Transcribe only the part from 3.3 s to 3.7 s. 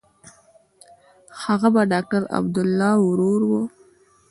و.